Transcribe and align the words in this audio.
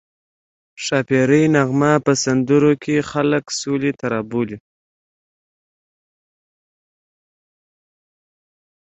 ښاپیرۍ 0.83 1.43
نغمه 1.55 1.91
په 2.05 2.11
سندرو 2.23 2.73
کې 2.83 2.95
خلک 3.11 3.45
سولې 3.59 3.91
ته 3.99 4.05
رابولي 4.13 4.57